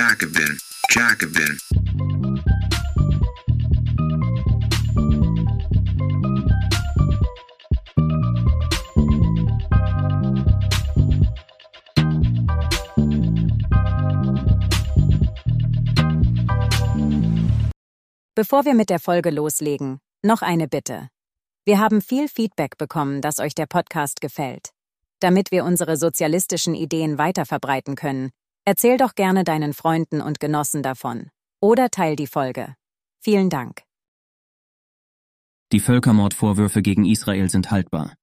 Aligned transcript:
Jacobin, 0.00 0.58
Jacobin. 0.88 1.58
Bevor 18.34 18.64
wir 18.64 18.72
mit 18.72 18.88
der 18.88 18.98
Folge 19.00 19.28
loslegen, 19.28 19.98
noch 20.22 20.40
eine 20.40 20.66
Bitte. 20.66 21.08
Wir 21.66 21.78
haben 21.78 22.00
viel 22.00 22.28
Feedback 22.28 22.78
bekommen, 22.78 23.20
dass 23.20 23.38
euch 23.38 23.54
der 23.54 23.66
Podcast 23.66 24.22
gefällt. 24.22 24.70
Damit 25.20 25.50
wir 25.50 25.66
unsere 25.66 25.98
sozialistischen 25.98 26.74
Ideen 26.74 27.18
weiterverbreiten 27.18 27.96
können, 27.96 28.30
erzähl 28.70 28.98
doch 28.98 29.16
gerne 29.16 29.42
deinen 29.42 29.72
Freunden 29.72 30.20
und 30.20 30.38
Genossen 30.38 30.84
davon. 30.84 31.28
Oder 31.60 31.90
teil 31.90 32.14
die 32.14 32.28
Folge. 32.28 32.76
Vielen 33.18 33.50
Dank. 33.50 33.82
Die 35.72 35.80
Völkermordvorwürfe 35.80 36.80
gegen 36.80 37.04
Israel 37.04 37.50
sind 37.50 37.72
haltbar. 37.72 38.14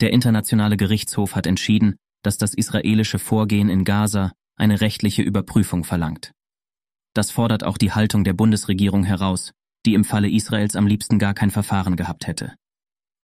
Der 0.00 0.12
Internationale 0.12 0.76
Gerichtshof 0.76 1.34
hat 1.34 1.48
entschieden, 1.48 1.96
dass 2.22 2.38
das 2.38 2.54
israelische 2.54 3.18
Vorgehen 3.18 3.68
in 3.68 3.82
Gaza 3.84 4.30
eine 4.54 4.80
rechtliche 4.80 5.22
Überprüfung 5.22 5.82
verlangt. 5.82 6.30
Das 7.12 7.32
fordert 7.32 7.64
auch 7.64 7.76
die 7.76 7.90
Haltung 7.90 8.22
der 8.22 8.34
Bundesregierung 8.34 9.02
heraus, 9.02 9.50
die 9.86 9.94
im 9.94 10.04
Falle 10.04 10.30
Israels 10.30 10.76
am 10.76 10.86
liebsten 10.86 11.18
gar 11.18 11.34
kein 11.34 11.50
Verfahren 11.50 11.96
gehabt 11.96 12.28
hätte. 12.28 12.54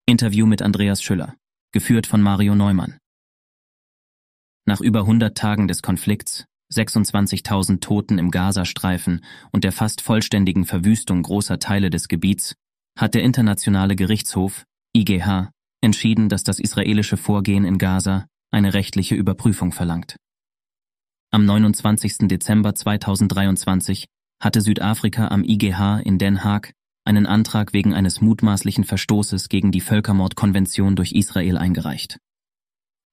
Interview 0.06 0.46
mit 0.46 0.62
Andreas 0.62 1.02
Schüller, 1.02 1.34
geführt 1.72 2.06
von 2.06 2.22
Mario 2.22 2.54
Neumann. 2.54 2.98
Nach 4.64 4.80
über 4.80 5.00
100 5.00 5.36
Tagen 5.36 5.66
des 5.66 5.82
Konflikts, 5.82 6.46
26.000 6.72 7.80
Toten 7.80 8.18
im 8.18 8.30
Gazastreifen 8.30 9.24
und 9.52 9.64
der 9.64 9.72
fast 9.72 10.00
vollständigen 10.00 10.64
Verwüstung 10.64 11.22
großer 11.22 11.58
Teile 11.58 11.90
des 11.90 12.08
Gebiets, 12.08 12.54
hat 12.98 13.14
der 13.14 13.22
Internationale 13.22 13.96
Gerichtshof, 13.96 14.64
IGH, 14.96 15.50
entschieden, 15.80 16.28
dass 16.28 16.44
das 16.44 16.58
israelische 16.58 17.16
Vorgehen 17.16 17.64
in 17.64 17.78
Gaza 17.78 18.26
eine 18.50 18.74
rechtliche 18.74 19.14
Überprüfung 19.14 19.72
verlangt. 19.72 20.16
Am 21.30 21.46
29. 21.46 22.28
Dezember 22.28 22.74
2023 22.74 24.06
hatte 24.40 24.60
Südafrika 24.60 25.28
am 25.28 25.44
IGH 25.44 26.00
in 26.00 26.18
Den 26.18 26.44
Haag 26.44 26.72
einen 27.04 27.26
Antrag 27.26 27.72
wegen 27.72 27.94
eines 27.94 28.20
mutmaßlichen 28.20 28.84
Verstoßes 28.84 29.48
gegen 29.48 29.72
die 29.72 29.80
Völkermordkonvention 29.80 30.94
durch 30.94 31.12
Israel 31.12 31.56
eingereicht. 31.58 32.18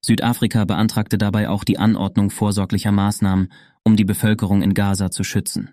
Südafrika 0.03 0.66
beantragte 0.66 1.17
dabei 1.17 1.50
auch 1.50 1.64
die 1.64 1.78
Anordnung 1.78 2.30
vorsorglicher 2.30 2.92
Maßnahmen, 2.92 3.52
um 3.83 3.95
die 3.95 4.05
Bevölkerung 4.05 4.61
in 4.61 4.73
Gaza 4.73 5.11
zu 5.11 5.23
schützen. 5.23 5.72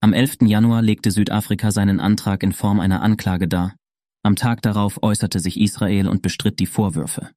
Am 0.00 0.12
11. 0.12 0.38
Januar 0.42 0.82
legte 0.82 1.10
Südafrika 1.10 1.70
seinen 1.70 2.00
Antrag 2.00 2.42
in 2.42 2.52
Form 2.52 2.80
einer 2.80 3.02
Anklage 3.02 3.48
dar. 3.48 3.74
Am 4.22 4.36
Tag 4.36 4.62
darauf 4.62 5.02
äußerte 5.02 5.40
sich 5.40 5.58
Israel 5.58 6.08
und 6.08 6.20
bestritt 6.22 6.58
die 6.58 6.66
Vorwürfe. 6.66 7.30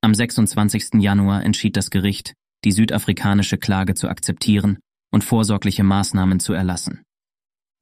Am 0.00 0.14
26. 0.14 0.94
Januar 0.94 1.44
entschied 1.44 1.76
das 1.76 1.90
Gericht, 1.90 2.34
die 2.64 2.72
südafrikanische 2.72 3.58
Klage 3.58 3.94
zu 3.94 4.08
akzeptieren 4.08 4.78
und 5.12 5.24
vorsorgliche 5.24 5.84
Maßnahmen 5.84 6.40
zu 6.40 6.52
erlassen. 6.52 7.02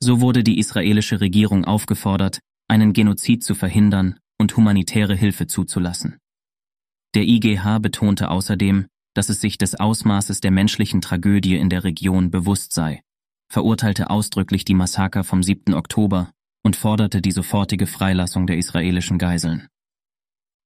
So 0.03 0.21
wurde 0.21 0.43
die 0.43 0.59
israelische 0.59 1.21
Regierung 1.21 1.65
aufgefordert, 1.65 2.41
einen 2.69 2.93
Genozid 2.93 3.45
zu 3.45 3.55
verhindern 3.55 4.19
und 4.39 4.57
humanitäre 4.57 5.15
Hilfe 5.15 5.47
zuzulassen. 5.47 6.19
Der 7.15 7.25
IGH 7.25 7.81
betonte 7.81 8.31
außerdem, 8.31 8.87
dass 9.15 9.29
es 9.29 9.41
sich 9.41 9.59
des 9.59 9.75
Ausmaßes 9.75 10.41
der 10.41 10.53
menschlichen 10.53 11.01
Tragödie 11.01 11.57
in 11.57 11.69
der 11.69 11.83
Region 11.83 12.31
bewusst 12.31 12.73
sei, 12.73 13.03
verurteilte 13.49 14.11
ausdrücklich 14.11 14.65
die 14.65 14.75
Massaker 14.75 15.25
vom 15.25 15.43
7. 15.43 15.75
Oktober 15.75 16.31
und 16.63 16.77
forderte 16.77 17.21
die 17.21 17.33
sofortige 17.33 17.87
Freilassung 17.87 18.47
der 18.47 18.59
israelischen 18.59 19.19
Geiseln. 19.19 19.67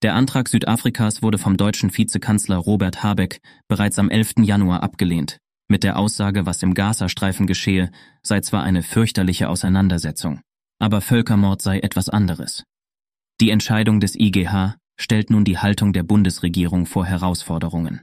Der 0.03 0.15
Antrag 0.15 0.49
Südafrikas 0.49 1.23
wurde 1.23 1.39
vom 1.39 1.57
deutschen 1.57 1.97
Vizekanzler 1.97 2.59
Robert 2.59 3.03
Habeck 3.03 3.41
bereits 3.69 3.99
am 3.99 4.11
11. 4.11 4.35
Januar 4.41 4.83
abgelehnt, 4.83 5.39
mit 5.67 5.83
der 5.83 5.99
Aussage, 5.99 6.45
was 6.45 6.63
im 6.63 6.75
Gazastreifen 6.75 7.47
geschehe, 7.47 7.91
sei 8.23 8.41
zwar 8.41 8.65
eine 8.65 8.83
fürchterliche 8.83 9.49
Auseinandersetzung, 9.49 10.43
aber 10.79 11.01
Völkermord 11.01 11.63
sei 11.63 11.79
etwas 11.79 12.11
anderes. 12.11 12.65
Die 13.41 13.49
Entscheidung 13.49 14.01
des 14.01 14.15
IGH 14.15 14.77
stellt 14.99 15.31
nun 15.31 15.45
die 15.45 15.59
Haltung 15.59 15.93
der 15.93 16.03
Bundesregierung 16.03 16.87
vor 16.87 17.07
Herausforderungen. 17.07 18.01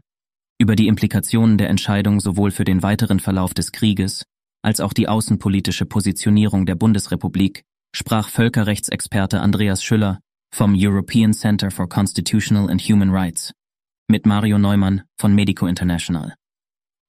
Über 0.59 0.75
die 0.75 0.87
Implikationen 0.87 1.57
der 1.57 1.69
Entscheidung 1.69 2.19
sowohl 2.19 2.51
für 2.51 2.63
den 2.63 2.83
weiteren 2.83 3.19
Verlauf 3.19 3.53
des 3.53 3.71
Krieges 3.71 4.25
als 4.63 4.79
auch 4.79 4.93
die 4.93 5.07
außenpolitische 5.07 5.85
Positionierung 5.85 6.65
der 6.65 6.75
Bundesrepublik 6.75 7.63
sprach 7.95 8.29
Völkerrechtsexperte 8.29 9.39
Andreas 9.41 9.83
Schüller 9.83 10.19
vom 10.53 10.75
European 10.77 11.33
Center 11.33 11.71
for 11.71 11.89
Constitutional 11.89 12.69
and 12.69 12.81
Human 12.81 13.09
Rights 13.09 13.53
mit 14.07 14.25
Mario 14.25 14.57
Neumann 14.57 15.03
von 15.17 15.33
Medico 15.33 15.67
International. 15.67 16.35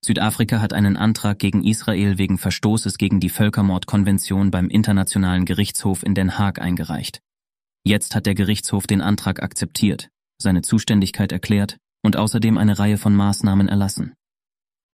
Südafrika 0.05 0.61
hat 0.61 0.73
einen 0.73 0.97
Antrag 0.97 1.39
gegen 1.39 1.65
Israel 1.65 2.19
wegen 2.19 2.39
Verstoßes 2.39 2.97
gegen 2.97 3.21
die 3.21 3.29
Völkermordkonvention 3.29 4.51
beim 4.51 4.69
Internationalen 4.69 5.45
Gerichtshof 5.45 6.05
in 6.05 6.15
Den 6.15 6.39
Haag 6.39 6.61
eingereicht. 6.61 7.21
Jetzt 7.85 8.15
hat 8.15 8.27
der 8.27 8.35
Gerichtshof 8.35 8.87
den 8.87 9.01
Antrag 9.01 9.43
akzeptiert, 9.43 10.09
seine 10.41 10.63
Zuständigkeit 10.63 11.33
erklärt 11.33 11.79
und 12.05 12.17
außerdem 12.17 12.57
eine 12.59 12.79
Reihe 12.79 12.97
von 12.97 13.15
Maßnahmen 13.15 13.69
erlassen. 13.69 14.15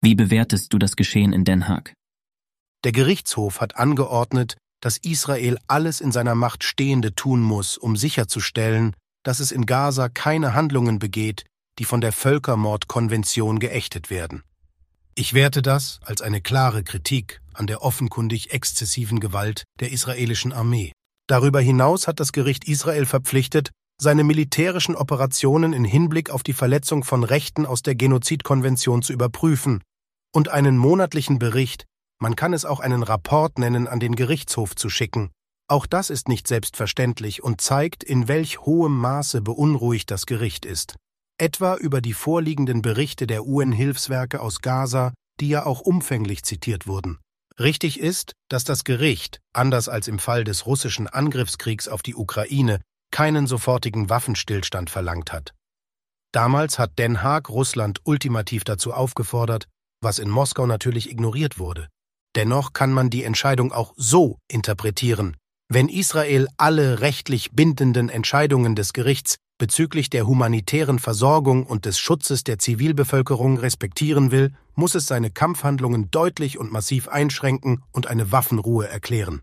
Wie 0.01 0.15
bewertest 0.15 0.73
du 0.73 0.79
das 0.79 0.95
Geschehen 0.95 1.33
in 1.33 1.43
Den 1.43 1.67
Haag? 1.67 1.93
Der 2.83 2.91
Gerichtshof 2.91 3.61
hat 3.61 3.75
angeordnet, 3.75 4.57
dass 4.81 4.97
Israel 4.97 5.57
alles 5.67 6.01
in 6.01 6.11
seiner 6.11 6.35
Macht 6.35 6.63
Stehende 6.63 7.13
tun 7.13 7.41
muss, 7.41 7.77
um 7.77 7.97
sicherzustellen, 7.97 8.95
dass 9.23 9.39
es 9.39 9.51
in 9.51 9.65
Gaza 9.65 10.07
keine 10.07 10.53
Handlungen 10.53 10.97
begeht, 10.97 11.45
die 11.77 11.85
von 11.85 12.01
der 12.01 12.13
Völkermordkonvention 12.13 13.59
geächtet 13.59 14.09
werden. 14.09 14.43
Ich 15.15 15.33
werte 15.33 15.61
das 15.61 15.99
als 16.03 16.21
eine 16.21 16.41
klare 16.41 16.83
Kritik 16.83 17.41
an 17.53 17.67
der 17.67 17.81
offenkundig 17.83 18.51
exzessiven 18.51 19.19
Gewalt 19.19 19.65
der 19.81 19.91
israelischen 19.91 20.53
Armee. 20.53 20.93
Darüber 21.29 21.61
hinaus 21.61 22.07
hat 22.07 22.19
das 22.19 22.31
Gericht 22.31 22.67
Israel 22.67 23.05
verpflichtet, 23.05 23.69
seine 24.01 24.23
militärischen 24.23 24.95
Operationen 24.95 25.73
in 25.73 25.85
Hinblick 25.85 26.29
auf 26.29 26.41
die 26.41 26.53
Verletzung 26.53 27.03
von 27.03 27.23
Rechten 27.23 27.65
aus 27.65 27.83
der 27.83 27.95
Genozidkonvention 27.95 29.01
zu 29.01 29.13
überprüfen 29.13 29.83
und 30.33 30.49
einen 30.49 30.77
monatlichen 30.77 31.37
Bericht 31.37 31.85
man 32.21 32.35
kann 32.35 32.51
es 32.51 32.65
auch 32.65 32.81
einen 32.81 33.03
Rapport 33.03 33.57
nennen, 33.59 33.87
an 33.87 34.01
den 34.01 34.15
Gerichtshof 34.15 34.75
zu 34.75 34.89
schicken. 34.89 35.31
Auch 35.69 35.85
das 35.85 36.09
ist 36.09 36.27
nicht 36.27 36.47
selbstverständlich 36.47 37.43
und 37.43 37.61
zeigt, 37.61 38.03
in 38.03 38.27
welch 38.27 38.59
hohem 38.59 38.97
Maße 38.97 39.41
beunruhigt 39.41 40.11
das 40.11 40.25
Gericht 40.25 40.65
ist. 40.65 40.95
Etwa 41.37 41.75
über 41.75 42.01
die 42.01 42.13
vorliegenden 42.13 42.81
Berichte 42.81 43.25
der 43.25 43.45
UN-Hilfswerke 43.45 44.41
aus 44.41 44.59
Gaza, 44.59 45.13
die 45.39 45.47
ja 45.47 45.65
auch 45.65 45.79
umfänglich 45.79 46.43
zitiert 46.43 46.87
wurden. 46.87 47.19
Richtig 47.59 47.99
ist, 47.99 48.33
dass 48.47 48.63
das 48.63 48.85
Gericht, 48.85 49.41
anders 49.53 49.89
als 49.89 50.07
im 50.07 50.17
Fall 50.17 50.45
des 50.45 50.65
russischen 50.65 51.07
Angriffskriegs 51.07 51.89
auf 51.89 52.01
die 52.01 52.15
Ukraine, 52.15 52.79
keinen 53.11 53.47
sofortigen 53.47 54.09
Waffenstillstand 54.09 54.89
verlangt 54.89 55.33
hat. 55.33 55.53
Damals 56.31 56.79
hat 56.79 56.97
Den 56.97 57.21
Haag 57.21 57.49
Russland 57.49 57.99
ultimativ 58.03 58.63
dazu 58.63 58.93
aufgefordert, 58.93 59.65
was 60.01 60.19
in 60.19 60.29
Moskau 60.29 60.67
natürlich 60.67 61.09
ignoriert 61.09 61.59
wurde. 61.59 61.87
Dennoch 62.35 62.73
kann 62.73 62.93
man 62.93 63.09
die 63.09 63.23
Entscheidung 63.23 63.73
auch 63.73 63.93
so 63.97 64.37
interpretieren. 64.47 65.35
Wenn 65.67 65.89
Israel 65.89 66.47
alle 66.57 67.01
rechtlich 67.01 67.51
bindenden 67.51 68.09
Entscheidungen 68.09 68.75
des 68.75 68.93
Gerichts 68.93 69.35
bezüglich 69.59 70.09
der 70.09 70.25
humanitären 70.25 70.97
Versorgung 70.97 71.67
und 71.67 71.85
des 71.85 71.99
Schutzes 71.99 72.43
der 72.43 72.57
Zivilbevölkerung 72.57 73.59
respektieren 73.59 74.31
will, 74.31 74.53
muss 74.73 74.95
es 74.95 75.05
seine 75.05 75.29
Kampfhandlungen 75.29 76.09
deutlich 76.09 76.57
und 76.57 76.71
massiv 76.71 77.07
einschränken 77.07 77.83
und 77.91 78.07
eine 78.07 78.31
Waffenruhe 78.31 78.87
erklären. 78.87 79.41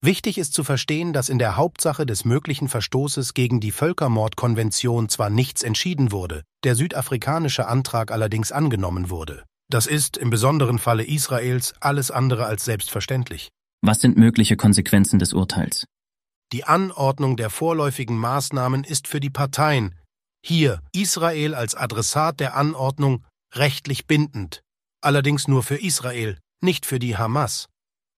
Wichtig 0.00 0.38
ist 0.38 0.54
zu 0.54 0.62
verstehen, 0.62 1.12
dass 1.12 1.28
in 1.28 1.40
der 1.40 1.56
Hauptsache 1.56 2.06
des 2.06 2.24
möglichen 2.24 2.68
Verstoßes 2.68 3.34
gegen 3.34 3.58
die 3.58 3.72
Völkermordkonvention 3.72 5.08
zwar 5.08 5.28
nichts 5.28 5.64
entschieden 5.64 6.12
wurde, 6.12 6.44
der 6.62 6.76
südafrikanische 6.76 7.66
Antrag 7.66 8.12
allerdings 8.12 8.52
angenommen 8.52 9.10
wurde. 9.10 9.42
Das 9.68 9.88
ist 9.88 10.16
im 10.16 10.30
besonderen 10.30 10.78
Falle 10.78 11.04
Israels 11.04 11.74
alles 11.80 12.12
andere 12.12 12.46
als 12.46 12.64
selbstverständlich. 12.64 13.48
Was 13.82 14.00
sind 14.00 14.16
mögliche 14.16 14.56
Konsequenzen 14.56 15.18
des 15.18 15.32
Urteils? 15.32 15.84
Die 16.52 16.64
Anordnung 16.64 17.36
der 17.36 17.50
vorläufigen 17.50 18.16
Maßnahmen 18.16 18.82
ist 18.82 19.06
für 19.06 19.20
die 19.20 19.28
Parteien, 19.30 19.94
hier 20.42 20.80
Israel 20.92 21.54
als 21.54 21.74
Adressat 21.74 22.40
der 22.40 22.56
Anordnung, 22.56 23.24
rechtlich 23.54 24.06
bindend, 24.06 24.62
allerdings 25.02 25.46
nur 25.46 25.62
für 25.62 25.76
Israel, 25.76 26.38
nicht 26.62 26.86
für 26.86 26.98
die 26.98 27.16
Hamas. 27.16 27.68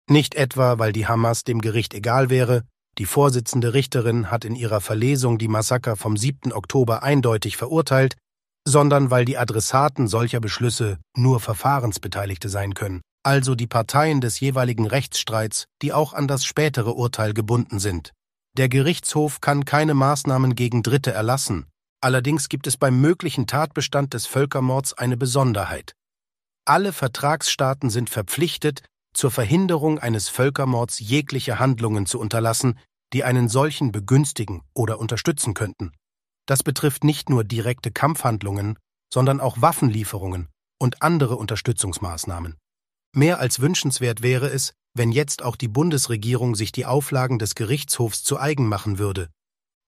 Nicht 0.09 0.37
etwa, 0.37 0.79
weil 0.79 0.93
die 0.93 1.07
Hamas 1.09 1.45
dem 1.45 1.61
Gericht 1.61 1.93
egal 1.93 2.31
wäre, 2.31 2.63
die 2.99 3.07
Vorsitzende 3.07 3.75
Richterin 3.75 4.31
hat 4.31 4.45
in 4.45 4.55
ihrer 4.55 4.81
Verlesung 4.81 5.39
die 5.39 5.49
Massaker 5.49 5.97
vom 5.97 6.17
7. 6.17 6.53
Oktober 6.53 7.03
eindeutig 7.03 7.57
verurteilt, 7.57 8.17
sondern 8.67 9.11
weil 9.11 9.25
die 9.25 9.39
Adressaten 9.39 10.07
solcher 10.07 10.41
Beschlüsse 10.41 10.99
nur 11.17 11.41
Verfahrensbeteiligte 11.41 12.49
sein 12.49 12.75
können, 12.75 13.01
also 13.25 13.55
die 13.55 13.67
Parteien 13.67 14.21
des 14.21 14.39
jeweiligen 14.39 14.87
Rechtsstreits, 14.87 15.65
die 15.83 15.93
auch 15.93 16.13
an 16.13 16.29
das 16.29 16.45
spätere 16.45 16.95
Urteil 16.95 17.33
gebunden 17.33 17.79
sind. 17.79 18.13
Der 18.57 18.69
Gerichtshof 18.69 19.41
kann 19.41 19.65
keine 19.65 19.95
Maßnahmen 19.95 20.55
gegen 20.55 20.83
Dritte 20.83 21.13
erlassen, 21.13 21.67
allerdings 22.01 22.49
gibt 22.49 22.67
es 22.67 22.77
beim 22.77 23.01
möglichen 23.01 23.47
Tatbestand 23.47 24.15
des 24.15 24.27
Völkermords 24.27 24.93
eine 24.93 25.17
Besonderheit. 25.17 25.95
Alle 26.65 26.93
Vertragsstaaten 26.93 27.91
sind 27.91 28.11
verpflichtet, 28.11 28.83
zur 29.13 29.31
Verhinderung 29.31 29.99
eines 29.99 30.29
Völkermords 30.29 30.99
jegliche 31.01 31.59
Handlungen 31.59 32.07
zu 32.07 32.19
unterlassen, 32.21 32.79
die 33.13 33.25
einen 33.25 33.49
solchen 33.49 33.93
begünstigen 33.93 34.63
oder 34.75 35.01
unterstützen 35.01 35.55
könnten. 35.55 35.93
Das 36.47 36.63
betrifft 36.63 37.05
nicht 37.05 37.29
nur 37.29 37.45
direkte 37.45 37.91
Kampfhandlungen, 37.91 38.79
sondern 39.13 39.41
auch 39.41 39.61
Waffenlieferungen 39.61 40.49
und 40.81 41.03
andere 41.03 41.37
Unterstützungsmaßnahmen. 41.37 42.57
Mehr 43.15 43.41
als 43.41 43.61
wünschenswert 43.61 44.23
wäre 44.23 44.49
es, 44.49 44.73
wenn 44.95 45.13
jetzt 45.13 45.43
auch 45.43 45.57
die 45.57 45.69
Bundesregierung 45.69 46.55
sich 46.55 46.73
die 46.73 46.87
Auflagen 46.87 47.39
des 47.39 47.55
Gerichtshofs 47.55 48.23
zu 48.23 48.39
eigen 48.39 48.67
machen 48.67 48.99
würde. 48.99 49.29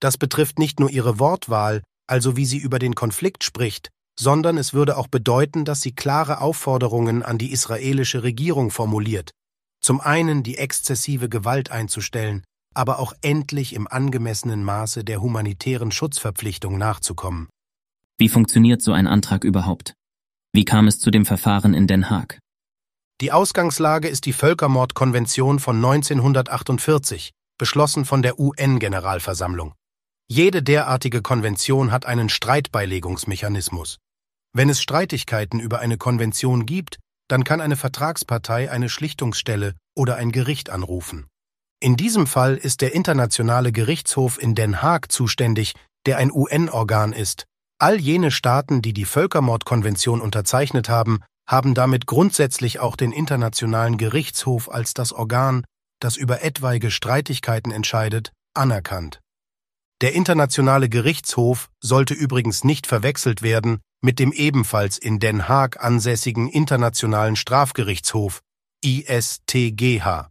Das 0.00 0.16
betrifft 0.18 0.58
nicht 0.58 0.80
nur 0.80 0.90
ihre 0.90 1.18
Wortwahl, 1.18 1.82
also 2.06 2.36
wie 2.36 2.44
sie 2.44 2.58
über 2.58 2.78
den 2.78 2.94
Konflikt 2.94 3.44
spricht, 3.44 3.88
sondern 4.18 4.58
es 4.58 4.74
würde 4.74 4.96
auch 4.96 5.08
bedeuten, 5.08 5.64
dass 5.64 5.80
sie 5.80 5.92
klare 5.92 6.40
Aufforderungen 6.40 7.22
an 7.22 7.38
die 7.38 7.52
israelische 7.52 8.22
Regierung 8.22 8.70
formuliert, 8.70 9.30
zum 9.80 10.00
einen 10.00 10.42
die 10.42 10.58
exzessive 10.58 11.28
Gewalt 11.28 11.70
einzustellen, 11.70 12.44
aber 12.74 12.98
auch 12.98 13.12
endlich 13.22 13.74
im 13.74 13.86
angemessenen 13.86 14.64
Maße 14.64 15.04
der 15.04 15.20
humanitären 15.20 15.92
Schutzverpflichtung 15.92 16.78
nachzukommen. 16.78 17.48
Wie 18.18 18.28
funktioniert 18.28 18.82
so 18.82 18.92
ein 18.92 19.06
Antrag 19.06 19.44
überhaupt? 19.44 19.94
Wie 20.52 20.64
kam 20.64 20.86
es 20.86 20.98
zu 21.00 21.10
dem 21.10 21.24
Verfahren 21.24 21.74
in 21.74 21.86
Den 21.86 22.10
Haag? 22.10 22.38
Die 23.22 23.30
Ausgangslage 23.30 24.08
ist 24.08 24.26
die 24.26 24.32
Völkermordkonvention 24.32 25.60
von 25.60 25.76
1948, 25.76 27.30
beschlossen 27.56 28.04
von 28.04 28.20
der 28.20 28.40
UN-Generalversammlung. 28.40 29.74
Jede 30.28 30.60
derartige 30.60 31.22
Konvention 31.22 31.92
hat 31.92 32.04
einen 32.04 32.28
Streitbeilegungsmechanismus. 32.28 33.98
Wenn 34.52 34.68
es 34.68 34.82
Streitigkeiten 34.82 35.60
über 35.60 35.78
eine 35.78 35.98
Konvention 35.98 36.66
gibt, 36.66 36.98
dann 37.28 37.44
kann 37.44 37.60
eine 37.60 37.76
Vertragspartei 37.76 38.72
eine 38.72 38.88
Schlichtungsstelle 38.88 39.74
oder 39.96 40.16
ein 40.16 40.32
Gericht 40.32 40.68
anrufen. 40.68 41.28
In 41.78 41.96
diesem 41.96 42.26
Fall 42.26 42.56
ist 42.56 42.80
der 42.80 42.92
Internationale 42.92 43.70
Gerichtshof 43.70 44.42
in 44.42 44.56
Den 44.56 44.82
Haag 44.82 45.12
zuständig, 45.12 45.74
der 46.06 46.16
ein 46.16 46.32
UN-Organ 46.32 47.12
ist. 47.12 47.44
All 47.78 48.00
jene 48.00 48.32
Staaten, 48.32 48.82
die 48.82 48.92
die 48.92 49.04
Völkermordkonvention 49.04 50.20
unterzeichnet 50.20 50.88
haben, 50.88 51.20
haben 51.46 51.74
damit 51.74 52.06
grundsätzlich 52.06 52.80
auch 52.80 52.96
den 52.96 53.12
Internationalen 53.12 53.96
Gerichtshof 53.96 54.70
als 54.70 54.94
das 54.94 55.12
Organ, 55.12 55.64
das 56.00 56.16
über 56.16 56.42
etwaige 56.42 56.90
Streitigkeiten 56.90 57.70
entscheidet, 57.70 58.32
anerkannt. 58.54 59.20
Der 60.00 60.14
Internationale 60.14 60.88
Gerichtshof 60.88 61.70
sollte 61.80 62.14
übrigens 62.14 62.64
nicht 62.64 62.86
verwechselt 62.86 63.42
werden 63.42 63.80
mit 64.02 64.18
dem 64.18 64.32
ebenfalls 64.32 64.98
in 64.98 65.20
Den 65.20 65.48
Haag 65.48 65.82
ansässigen 65.82 66.48
Internationalen 66.48 67.36
Strafgerichtshof 67.36 68.40
ISTGH, 68.84 70.28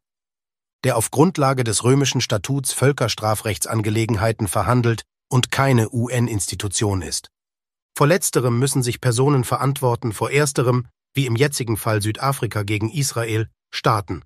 der 0.83 0.97
auf 0.97 1.09
Grundlage 1.09 1.63
des 1.63 1.85
römischen 1.85 2.19
Statuts 2.19 2.73
Völkerstrafrechtsangelegenheiten 2.73 4.49
verhandelt 4.49 5.03
und 5.29 5.51
keine 5.51 5.89
UN-Institution 5.93 7.01
ist. 7.01 7.29
Vor 7.97 8.07
letzterem 8.07 8.59
müssen 8.59 8.83
sich 8.83 8.99
Personen 8.99 9.45
verantworten, 9.45 10.11
vor 10.11 10.31
ersterem, 10.31 10.87
wie 11.13 11.25
im 11.25 11.35
jetzigen 11.35 11.77
Fall 11.77 12.01
Südafrika 12.01 12.63
gegen 12.63 12.89
Israel, 12.89 13.49
Staaten. 13.73 14.23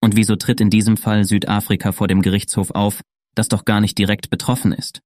Und 0.00 0.16
wieso 0.16 0.36
tritt 0.36 0.60
in 0.60 0.70
diesem 0.70 0.96
Fall 0.96 1.24
Südafrika 1.24 1.92
vor 1.92 2.08
dem 2.08 2.22
Gerichtshof 2.22 2.70
auf, 2.70 3.00
das 3.34 3.48
doch 3.48 3.64
gar 3.64 3.80
nicht 3.80 3.98
direkt 3.98 4.30
betroffen 4.30 4.72
ist. 4.72 5.00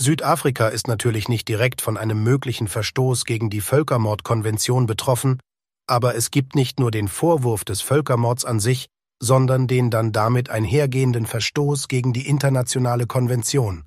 Südafrika 0.00 0.68
ist 0.68 0.88
natürlich 0.88 1.28
nicht 1.28 1.48
direkt 1.48 1.80
von 1.80 1.96
einem 1.96 2.22
möglichen 2.22 2.66
Verstoß 2.66 3.24
gegen 3.24 3.50
die 3.50 3.60
Völkermordkonvention 3.60 4.86
betroffen, 4.86 5.38
aber 5.86 6.14
es 6.14 6.30
gibt 6.30 6.54
nicht 6.54 6.80
nur 6.80 6.90
den 6.90 7.08
Vorwurf 7.08 7.64
des 7.64 7.80
Völkermords 7.82 8.44
an 8.44 8.60
sich, 8.60 8.86
sondern 9.22 9.68
den 9.68 9.90
dann 9.90 10.10
damit 10.10 10.50
einhergehenden 10.50 11.26
Verstoß 11.26 11.86
gegen 11.88 12.12
die 12.12 12.26
internationale 12.26 13.06
Konvention. 13.06 13.84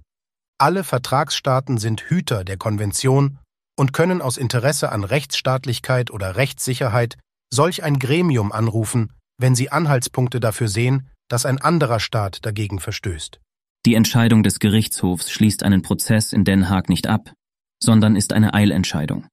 Alle 0.58 0.86
Vertragsstaaten 0.86 1.78
sind 1.78 2.02
Hüter 2.04 2.46
der 2.46 2.58
Konvention 2.58 3.40
und 3.76 3.94
können 3.94 4.22
aus 4.22 4.38
Interesse 4.38 4.92
an 4.92 5.04
Rechtsstaatlichkeit 5.04 6.12
oder 6.12 6.36
Rechtssicherheit 6.36 7.18
solch 7.54 7.84
ein 7.84 8.00
Gremium 8.00 8.52
anrufen, 8.52 9.12
wenn 9.38 9.56
sie 9.56 9.72
Anhaltspunkte 9.72 10.40
dafür 10.40 10.68
sehen, 10.68 11.10
dass 11.28 11.46
ein 11.46 11.60
anderer 11.60 12.00
Staat 12.00 12.46
dagegen 12.46 12.80
verstößt. 12.80 13.40
Die 13.86 13.96
Entscheidung 13.96 14.44
des 14.44 14.60
Gerichtshofs 14.60 15.32
schließt 15.32 15.64
einen 15.64 15.82
Prozess 15.82 16.34
in 16.34 16.44
Den 16.44 16.70
Haag 16.70 16.90
nicht 16.90 17.08
ab, 17.08 17.34
sondern 17.82 18.16
ist 18.16 18.34
eine 18.34 18.54
Eilentscheidung. 18.54 19.28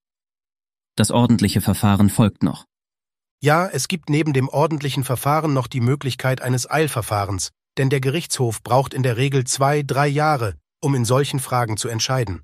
Das 0.97 1.11
ordentliche 1.11 1.61
Verfahren 1.61 2.11
folgt 2.11 2.43
noch. 2.43 2.67
Ja, 3.43 3.67
es 3.67 3.89
gibt 3.89 4.11
neben 4.11 4.33
dem 4.33 4.49
ordentlichen 4.49 5.05
Verfahren 5.05 5.55
noch 5.55 5.67
die 5.67 5.81
Möglichkeit 5.81 6.43
eines 6.43 6.71
Eilverfahrens, 6.71 7.51
denn 7.79 7.91
der 7.91 8.01
Gerichtshof 8.01 8.63
braucht 8.63 8.95
in 8.95 9.03
der 9.03 9.17
Regel 9.17 9.45
zwei, 9.45 9.83
drei 9.83 10.07
Jahre, 10.07 10.55
um 10.81 10.95
in 10.95 11.05
solchen 11.05 11.41
Fragen 11.41 11.77
zu 11.77 11.89
entscheiden. 11.89 12.43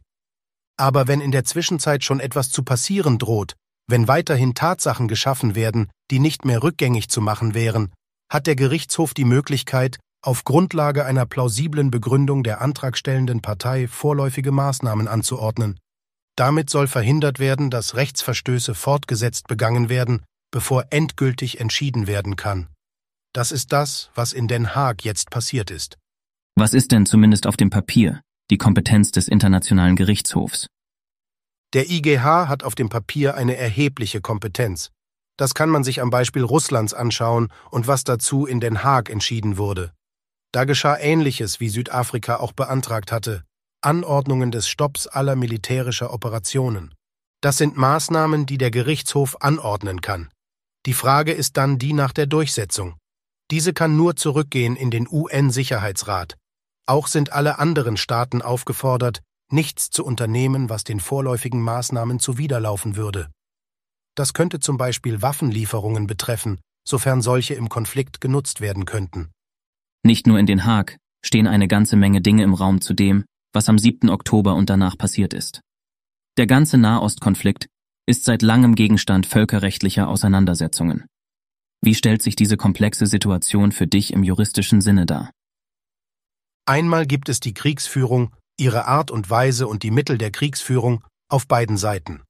Aber 0.79 1.09
wenn 1.09 1.21
in 1.21 1.33
der 1.33 1.45
Zwischenzeit 1.45 2.05
schon 2.05 2.21
etwas 2.21 2.51
zu 2.51 2.63
passieren 2.63 3.19
droht, 3.19 3.55
wenn 3.89 4.07
weiterhin 4.07 4.55
Tatsachen 4.55 5.09
geschaffen 5.09 5.55
werden, 5.55 5.91
die 6.11 6.21
nicht 6.21 6.45
mehr 6.45 6.63
rückgängig 6.63 7.09
zu 7.09 7.21
machen 7.21 7.55
wären, 7.55 7.93
hat 8.31 8.47
der 8.47 8.57
Gerichtshof 8.57 9.15
die 9.15 9.25
Möglichkeit, 9.25 9.99
auf 10.23 10.45
Grundlage 10.45 11.05
einer 11.05 11.27
plausiblen 11.27 11.91
Begründung 11.91 12.43
der 12.43 12.61
antragstellenden 12.61 13.41
Partei 13.41 13.89
vorläufige 13.89 14.53
Maßnahmen 14.53 15.09
anzuordnen. 15.09 15.79
Damit 16.37 16.71
soll 16.71 16.87
verhindert 16.87 17.39
werden, 17.39 17.71
dass 17.71 17.97
Rechtsverstöße 17.97 18.75
fortgesetzt 18.75 19.49
begangen 19.49 19.89
werden, 19.89 20.23
bevor 20.51 20.87
endgültig 20.91 21.61
entschieden 21.61 22.07
werden 22.07 22.37
kann. 22.37 22.69
Das 23.33 23.53
ist 23.53 23.73
das, 23.73 24.11
was 24.15 24.33
in 24.33 24.49
Den 24.49 24.75
Haag 24.75 25.05
jetzt 25.05 25.31
passiert 25.31 25.71
ist. 25.71 25.99
Was 26.57 26.75
ist 26.75 26.93
denn 26.93 27.07
zumindest 27.07 27.47
auf 27.47 27.57
dem 27.57 27.71
Papier 27.71 28.21
die 28.51 28.57
Kompetenz 28.59 29.13
des 29.13 29.29
Internationalen 29.29 29.95
Gerichtshofs? 29.95 30.69
Der 31.75 31.91
IGH 31.91 32.49
hat 32.49 32.63
auf 32.63 32.75
dem 32.75 32.89
Papier 32.89 33.35
eine 33.35 33.57
erhebliche 33.57 34.23
Kompetenz. 34.23 34.91
Das 35.37 35.53
kann 35.55 35.69
man 35.69 35.85
sich 35.85 36.01
am 36.01 36.09
Beispiel 36.09 36.43
Russlands 36.43 36.95
anschauen 36.95 37.49
und 37.71 37.87
was 37.87 38.05
dazu 38.05 38.47
in 38.47 38.61
Den 38.61 38.83
Haag 38.83 39.11
entschieden 39.11 39.59
wurde. 39.59 39.93
Da 40.51 40.65
geschah 40.65 40.97
Ähnliches, 40.99 41.61
wie 41.61 41.69
Südafrika 41.69 42.37
auch 42.37 42.53
beantragt 42.53 43.13
hatte, 43.13 43.45
Anordnungen 43.83 44.51
des 44.51 44.67
Stopps 44.67 45.07
aller 45.07 45.37
militärischer 45.37 46.13
Operationen. 46.13 46.95
Das 47.43 47.59
sind 47.59 47.77
Maßnahmen, 47.77 48.47
die 48.47 48.59
der 48.59 48.71
Gerichtshof 48.71 49.43
anordnen 49.43 50.01
kann. 50.01 50.31
Die 50.87 50.95
Frage 50.95 51.33
ist 51.33 51.59
dann 51.59 51.79
die 51.79 51.93
nach 51.93 52.13
der 52.13 52.27
Durchsetzung. 52.27 52.97
Diese 53.51 53.75
kann 53.75 53.97
nur 53.97 54.17
zurückgehen 54.17 54.75
in 54.75 54.91
den 54.91 55.07
UN-Sicherheitsrat. 55.07 56.37
Auch 56.89 57.07
sind 57.07 57.35
alle 57.35 57.59
anderen 57.59 57.99
Staaten 57.99 58.41
aufgefordert, 58.41 59.21
nichts 59.53 59.91
zu 59.91 60.05
unternehmen, 60.05 60.71
was 60.71 60.85
den 60.85 61.01
vorläufigen 61.01 61.61
Maßnahmen 61.61 62.19
zuwiderlaufen 62.19 62.97
würde. 62.97 63.29
Das 64.15 64.33
könnte 64.33 64.59
zum 64.59 64.79
Beispiel 64.79 65.21
Waffenlieferungen 65.21 66.07
betreffen, 66.07 66.59
sofern 66.89 67.21
solche 67.21 67.53
im 67.53 67.69
Konflikt 67.69 68.23
genutzt 68.23 68.63
werden 68.63 68.87
könnten. 68.87 69.31
Nicht 70.03 70.27
nur 70.27 70.39
in 70.39 70.47
Den 70.47 70.65
Haag 70.65 70.97
stehen 71.23 71.47
eine 71.47 71.69
ganze 71.69 71.97
Menge 71.97 72.23
Dinge 72.23 72.43
im 72.43 72.55
Raum 72.55 72.81
zu 72.81 72.95
dem, 72.95 73.27
was 73.53 73.69
am 73.69 73.79
7. 73.79 74.09
Oktober 74.09 74.55
und 74.55 74.71
danach 74.71 74.97
passiert 74.97 75.35
ist. 75.35 75.61
Der 76.39 76.47
ganze 76.47 76.79
Nahostkonflikt 76.79 77.67
ist 78.07 78.25
seit 78.25 78.41
langem 78.41 78.75
Gegenstand 78.75 79.27
völkerrechtlicher 79.27 80.09
Auseinandersetzungen. 80.09 81.05
Wie 81.83 81.95
stellt 81.95 82.23
sich 82.23 82.35
diese 82.35 82.57
komplexe 82.57 83.07
Situation 83.07 83.73
für 83.73 83.87
dich 83.87 84.15
im 84.15 84.25
juristischen 84.25 84.81
Sinne 84.81 85.05
dar? 85.05 85.31
Einmal 86.69 87.07
gibt 87.07 87.31
es 87.31 87.41
die 87.41 87.55
Kriegsführung, 87.55 88.31
ihre 88.59 88.85
Art 88.85 89.11
und 89.11 89.31
Weise 89.31 89.67
und 89.67 89.83
die 89.83 89.91
Mittel 89.91 90.19
der 90.19 90.31
Kriegsführung 90.31 91.03
auf 91.31 91.47
beiden 91.47 91.79
Seiten. 91.79 92.21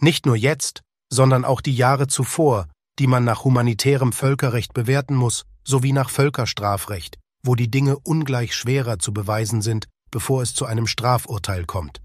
Nicht 0.00 0.26
nur 0.26 0.36
jetzt, 0.36 0.82
sondern 1.12 1.44
auch 1.44 1.60
die 1.60 1.74
Jahre 1.74 2.06
zuvor, 2.06 2.68
die 3.00 3.08
man 3.08 3.24
nach 3.24 3.42
humanitärem 3.42 4.12
Völkerrecht 4.12 4.74
bewerten 4.74 5.16
muss 5.16 5.42
sowie 5.64 5.92
nach 5.92 6.08
Völkerstrafrecht, 6.08 7.18
wo 7.44 7.56
die 7.56 7.68
Dinge 7.68 7.98
ungleich 7.98 8.54
schwerer 8.54 9.00
zu 9.00 9.12
beweisen 9.12 9.60
sind, 9.60 9.88
bevor 10.12 10.42
es 10.42 10.54
zu 10.54 10.66
einem 10.66 10.86
Strafurteil 10.86 11.64
kommt. 11.64 12.00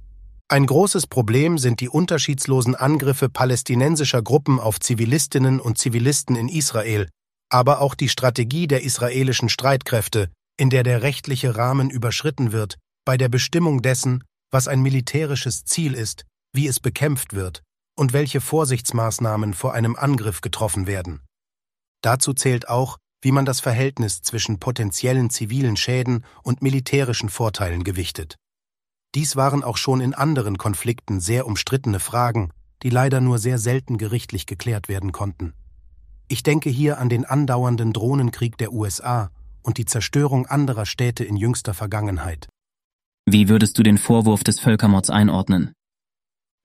Ein 0.48 0.66
großes 0.66 1.06
Problem 1.06 1.60
sind 1.60 1.82
die 1.82 1.90
unterschiedslosen 1.90 2.74
Angriffe 2.74 3.30
palästinensischer 3.30 4.24
Gruppen 4.24 4.60
auf 4.60 4.80
Zivilistinnen 4.80 5.60
und 5.60 5.78
Zivilisten 5.78 6.36
in 6.36 6.50
Israel, 6.50 7.08
aber 7.52 7.80
auch 7.80 7.94
die 7.94 8.10
Strategie 8.10 8.66
der 8.66 8.82
israelischen 8.82 9.50
Streitkräfte, 9.50 10.32
in 10.60 10.70
der 10.70 10.84
der 10.84 11.02
rechtliche 11.02 11.56
Rahmen 11.56 11.90
überschritten 11.90 12.52
wird, 12.52 12.78
bei 13.06 13.16
der 13.16 13.30
Bestimmung 13.30 13.82
dessen, 13.82 14.26
was 14.52 14.68
ein 14.68 14.82
militärisches 14.82 15.64
Ziel 15.64 15.94
ist, 15.94 16.26
wie 16.54 16.68
es 16.68 16.82
bekämpft 16.82 17.34
wird 17.34 17.64
und 17.96 18.12
welche 18.12 18.42
Vorsichtsmaßnahmen 18.42 19.54
vor 19.54 19.74
einem 19.74 19.96
Angriff 19.96 20.42
getroffen 20.42 20.86
werden. 20.86 21.22
Dazu 22.02 22.34
zählt 22.34 22.68
auch, 22.68 22.98
wie 23.22 23.32
man 23.32 23.46
das 23.46 23.62
Verhältnis 23.62 24.22
zwischen 24.22 24.60
potenziellen 24.60 25.30
zivilen 25.30 25.78
Schäden 25.78 26.26
und 26.44 26.62
militärischen 26.62 27.30
Vorteilen 27.30 27.86
gewichtet. 27.86 28.36
Dies 29.16 29.38
waren 29.38 29.64
auch 29.64 29.78
schon 29.78 30.02
in 30.02 30.14
anderen 30.14 30.58
Konflikten 30.58 31.22
sehr 31.22 31.48
umstrittene 31.48 32.02
Fragen, 32.02 32.52
die 32.84 32.90
leider 32.90 33.22
nur 33.22 33.40
sehr 33.40 33.60
selten 33.60 33.98
gerichtlich 33.98 34.46
geklärt 34.46 34.90
werden 34.90 35.14
konnten. 35.14 35.54
Ich 36.28 36.44
denke 36.44 36.70
hier 36.70 36.98
an 36.98 37.08
den 37.08 37.24
andauernden 37.24 37.94
Drohnenkrieg 37.94 38.58
der 38.58 38.74
USA 38.74 39.32
und 39.62 39.78
die 39.78 39.86
Zerstörung 39.86 40.46
anderer 40.46 40.86
Städte 40.86 41.24
in 41.24 41.36
jüngster 41.36 41.74
Vergangenheit. 41.74 42.48
Wie 43.26 43.50
würdest 43.50 43.78
du 43.78 43.84
den 43.84 43.98
Vorwurf 43.98 44.44
des 44.44 44.60
Völkermords 44.60 45.10
einordnen? 45.10 45.74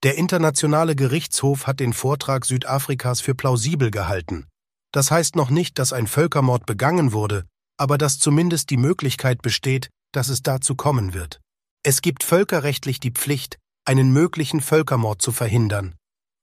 Der 0.03 0.17
Internationale 0.17 0.95
Gerichtshof 0.95 1.67
hat 1.67 1.79
den 1.79 1.93
Vortrag 1.93 2.45
Südafrikas 2.45 3.21
für 3.21 3.35
plausibel 3.35 3.91
gehalten. 3.91 4.47
Das 4.91 5.11
heißt 5.11 5.35
noch 5.35 5.49
nicht, 5.49 5.79
dass 5.79 5.93
ein 5.93 6.07
Völkermord 6.07 6.65
begangen 6.65 7.11
wurde, 7.11 7.45
aber 7.77 7.97
dass 7.97 8.19
zumindest 8.19 8.69
die 8.69 8.77
Möglichkeit 8.77 9.41
besteht, 9.41 9.89
dass 10.11 10.29
es 10.29 10.41
dazu 10.41 10.75
kommen 10.75 11.13
wird. 11.13 11.41
Es 11.83 12.01
gibt 12.01 12.23
völkerrechtlich 12.23 12.99
die 12.99 13.11
Pflicht, 13.11 13.57
einen 13.85 14.11
möglichen 14.11 14.61
Völkermord 14.61 15.21
zu 15.21 15.31
verhindern. 15.31 15.95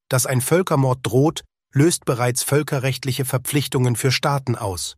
Dass 0.08 0.26
ein 0.26 0.40
Völkermord 0.40 1.00
droht, 1.02 1.42
löst 1.72 2.04
bereits 2.04 2.42
völkerrechtliche 2.42 3.24
Verpflichtungen 3.24 3.96
für 3.96 4.12
Staaten 4.12 4.56
aus. 4.56 4.96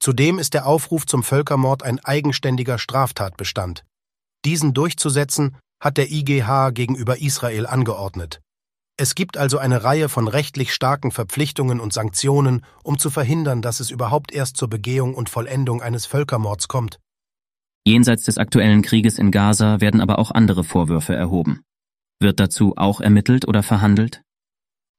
Zudem 0.00 0.38
ist 0.38 0.54
der 0.54 0.66
Aufruf 0.66 1.06
zum 1.06 1.22
Völkermord 1.22 1.82
ein 1.82 1.98
eigenständiger 2.04 2.78
Straftatbestand. 2.78 3.84
Diesen 4.44 4.74
durchzusetzen 4.74 5.56
hat 5.80 5.96
der 5.96 6.10
IGH 6.10 6.70
gegenüber 6.70 7.20
Israel 7.20 7.66
angeordnet. 7.66 8.40
Es 8.98 9.14
gibt 9.14 9.36
also 9.36 9.58
eine 9.58 9.84
Reihe 9.84 10.08
von 10.08 10.26
rechtlich 10.26 10.72
starken 10.72 11.10
Verpflichtungen 11.10 11.80
und 11.80 11.92
Sanktionen, 11.92 12.64
um 12.82 12.98
zu 12.98 13.10
verhindern, 13.10 13.60
dass 13.60 13.80
es 13.80 13.90
überhaupt 13.90 14.32
erst 14.32 14.56
zur 14.56 14.68
Begehung 14.68 15.14
und 15.14 15.28
Vollendung 15.28 15.82
eines 15.82 16.06
Völkermords 16.06 16.66
kommt. 16.68 16.98
Jenseits 17.86 18.24
des 18.24 18.38
aktuellen 18.38 18.82
Krieges 18.82 19.18
in 19.18 19.30
Gaza 19.30 19.80
werden 19.80 20.00
aber 20.00 20.18
auch 20.18 20.30
andere 20.30 20.64
Vorwürfe 20.64 21.14
erhoben. 21.14 21.60
Wird 22.20 22.40
dazu 22.40 22.72
auch 22.76 23.00
ermittelt 23.00 23.46
oder 23.46 23.62
verhandelt? 23.62 24.22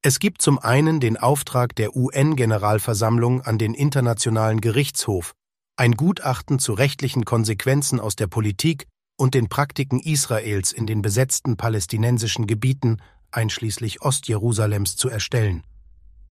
Es 0.04 0.20
gibt 0.20 0.42
zum 0.42 0.60
einen 0.60 1.00
den 1.00 1.18
Auftrag 1.18 1.76
der 1.76 1.96
UN-Generalversammlung 1.96 3.42
an 3.42 3.58
den 3.58 3.74
Internationalen 3.74 4.62
Gerichtshof, 4.62 5.34
ein 5.76 5.94
Gutachten 5.94 6.60
zu 6.60 6.74
rechtlichen 6.74 7.26
Konsequenzen 7.26 8.00
aus 8.00 8.16
der 8.16 8.28
Politik 8.28 8.86
und 9.18 9.34
den 9.34 9.50
Praktiken 9.50 10.00
Israels 10.00 10.72
in 10.72 10.86
den 10.86 11.02
besetzten 11.02 11.58
palästinensischen 11.58 12.48
Gebieten, 12.48 12.98
einschließlich 13.32 14.02
Ostjerusalems, 14.02 14.96
zu 14.96 15.10
erstellen. 15.10 15.64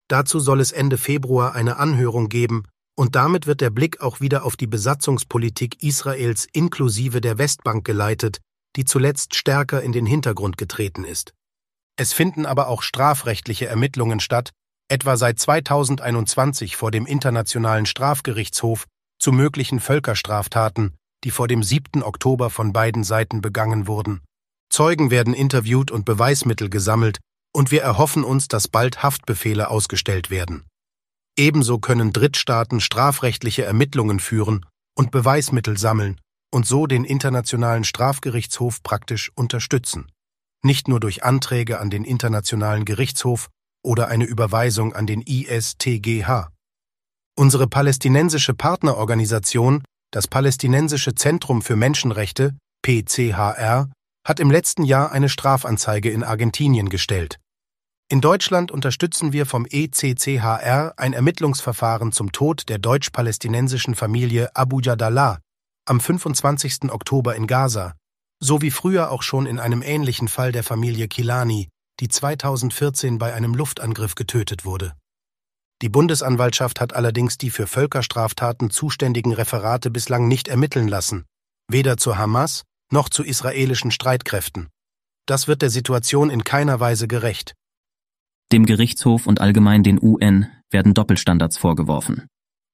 Dazu 0.07 0.39
soll 0.39 0.61
es 0.61 0.71
Ende 0.71 0.97
Februar 0.97 1.55
eine 1.55 1.77
Anhörung 1.77 2.29
geben, 2.29 2.63
und 2.95 3.15
damit 3.15 3.45
wird 3.45 3.61
der 3.61 3.71
Blick 3.71 3.99
auch 3.99 4.21
wieder 4.21 4.45
auf 4.45 4.55
die 4.55 4.67
Besatzungspolitik 4.67 5.83
Israels 5.83 6.47
inklusive 6.53 7.19
der 7.19 7.37
Westbank 7.37 7.83
geleitet, 7.83 8.37
die 8.75 8.85
zuletzt 8.85 9.35
stärker 9.35 9.81
in 9.81 9.91
den 9.91 10.05
Hintergrund 10.05 10.57
getreten 10.57 11.03
ist. 11.03 11.33
Es 11.97 12.13
finden 12.13 12.45
aber 12.45 12.67
auch 12.67 12.81
strafrechtliche 12.81 13.67
Ermittlungen 13.67 14.19
statt, 14.19 14.51
etwa 14.89 15.17
seit 15.17 15.39
2021 15.39 16.75
vor 16.75 16.91
dem 16.91 17.05
Internationalen 17.05 17.85
Strafgerichtshof 17.85 18.85
zu 19.19 19.31
möglichen 19.31 19.79
Völkerstraftaten, 19.79 20.95
die 21.23 21.31
vor 21.31 21.47
dem 21.47 21.63
7. 21.63 22.03
Oktober 22.03 22.49
von 22.49 22.73
beiden 22.73 23.03
Seiten 23.03 23.41
begangen 23.41 23.87
wurden. 23.87 24.21
Zeugen 24.69 25.09
werden 25.09 25.33
interviewt 25.33 25.89
und 25.89 26.05
Beweismittel 26.05 26.69
gesammelt, 26.69 27.19
und 27.53 27.71
wir 27.71 27.81
erhoffen 27.81 28.23
uns, 28.23 28.47
dass 28.49 28.67
bald 28.67 29.01
Haftbefehle 29.01 29.69
ausgestellt 29.69 30.29
werden. 30.29 30.65
Ebenso 31.37 31.79
können 31.79 32.11
Drittstaaten 32.11 32.81
strafrechtliche 32.81 33.63
Ermittlungen 33.63 34.19
führen 34.19 34.65
und 34.95 35.11
Beweismittel 35.11 35.77
sammeln 35.77 36.19
und 36.53 36.65
so 36.65 36.87
den 36.87 37.05
Internationalen 37.05 37.83
Strafgerichtshof 37.83 38.83
praktisch 38.83 39.31
unterstützen, 39.35 40.11
nicht 40.65 40.87
nur 40.87 40.99
durch 40.99 41.23
Anträge 41.23 41.79
an 41.79 41.89
den 41.89 42.03
Internationalen 42.03 42.83
Gerichtshof 42.83 43.49
oder 43.83 44.09
eine 44.09 44.25
Überweisung 44.25 44.93
an 44.93 45.07
den 45.07 45.21
ISTGH. 45.21 46.49
Unsere 47.37 47.67
palästinensische 47.67 48.53
Partnerorganisation 48.53 49.83
das 50.15 50.29
Palästinensische 50.29 51.13
Zentrum 51.13 51.61
für 51.61 51.75
Menschenrechte, 51.75 52.55
PCHR, 52.83 53.89
hat 54.25 54.39
im 54.39 54.49
letzten 54.49 54.85
Jahr 54.85 55.11
eine 55.11 55.27
Strafanzeige 55.27 56.09
in 56.09 56.23
Argentinien 56.23 56.87
gestellt. 56.87 57.37
In 58.09 58.21
Deutschland 58.21 58.71
unterstützen 58.71 59.33
wir 59.33 59.45
vom 59.45 59.67
ECCHR 59.69 60.93
ein 60.95 61.11
Ermittlungsverfahren 61.11 62.13
zum 62.13 62.31
Tod 62.31 62.69
der 62.69 62.77
deutsch-palästinensischen 62.77 63.93
Familie 63.93 64.55
Abu 64.55 64.79
Jadallah 64.79 65.39
am 65.85 65.99
25. 65.99 66.91
Oktober 66.91 67.35
in 67.35 67.45
Gaza, 67.45 67.93
so 68.45 68.61
wie 68.61 68.71
früher 68.71 69.11
auch 69.11 69.23
schon 69.23 69.45
in 69.47 69.59
einem 69.59 69.81
ähnlichen 69.81 70.27
Fall 70.27 70.51
der 70.51 70.63
Familie 70.63 71.07
Kilani, 71.07 71.69
die 71.99 72.07
2014 72.07 73.17
bei 73.17 73.33
einem 73.33 73.55
Luftangriff 73.55 74.15
getötet 74.15 74.65
wurde. 74.65 74.93
Die 75.81 75.89
Bundesanwaltschaft 75.89 76.79
hat 76.79 76.93
allerdings 76.93 77.37
die 77.37 77.49
für 77.49 77.67
Völkerstraftaten 77.67 78.69
zuständigen 78.69 79.33
Referate 79.33 79.89
bislang 79.89 80.27
nicht 80.27 80.47
ermitteln 80.47 80.87
lassen, 80.87 81.25
weder 81.69 81.97
zur 81.97 82.17
Hamas 82.17 82.63
noch 82.91 83.09
zu 83.09 83.23
israelischen 83.23 83.91
Streitkräften. 83.91 84.69
Das 85.25 85.47
wird 85.47 85.61
der 85.61 85.71
Situation 85.71 86.29
in 86.29 86.43
keiner 86.43 86.79
Weise 86.79 87.07
gerecht. 87.07 87.55
Dem 88.51 88.65
Gerichtshof 88.65 89.25
und 89.25 89.41
allgemein 89.41 89.81
den 89.81 90.01
UN 90.01 90.47
werden 90.69 90.93
Doppelstandards 90.93 91.57
vorgeworfen. 91.57 92.27